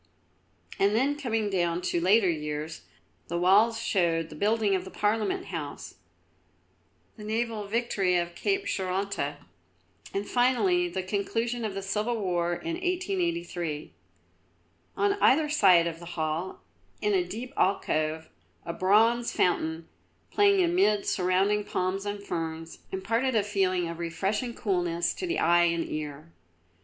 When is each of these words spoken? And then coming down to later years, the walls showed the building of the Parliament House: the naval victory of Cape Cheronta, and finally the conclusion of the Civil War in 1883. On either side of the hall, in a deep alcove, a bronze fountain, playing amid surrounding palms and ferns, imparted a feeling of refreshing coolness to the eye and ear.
And 0.79 0.95
then 0.95 1.15
coming 1.15 1.47
down 1.51 1.83
to 1.83 2.01
later 2.01 2.27
years, 2.27 2.81
the 3.27 3.37
walls 3.37 3.79
showed 3.79 4.29
the 4.29 4.35
building 4.35 4.73
of 4.73 4.83
the 4.83 4.89
Parliament 4.89 5.45
House: 5.53 5.93
the 7.17 7.23
naval 7.23 7.67
victory 7.67 8.15
of 8.17 8.33
Cape 8.33 8.65
Cheronta, 8.65 9.45
and 10.11 10.27
finally 10.27 10.89
the 10.89 11.03
conclusion 11.03 11.63
of 11.63 11.75
the 11.75 11.83
Civil 11.83 12.19
War 12.19 12.53
in 12.55 12.77
1883. 12.77 13.93
On 14.97 15.13
either 15.21 15.49
side 15.49 15.85
of 15.85 15.99
the 15.99 16.07
hall, 16.17 16.61
in 16.99 17.13
a 17.13 17.23
deep 17.23 17.53
alcove, 17.55 18.27
a 18.65 18.73
bronze 18.73 19.31
fountain, 19.31 19.87
playing 20.31 20.63
amid 20.65 21.05
surrounding 21.05 21.63
palms 21.63 22.07
and 22.07 22.23
ferns, 22.23 22.79
imparted 22.91 23.35
a 23.35 23.43
feeling 23.43 23.87
of 23.87 23.99
refreshing 23.99 24.55
coolness 24.55 25.13
to 25.13 25.27
the 25.27 25.37
eye 25.37 25.65
and 25.65 25.87
ear. 25.87 26.33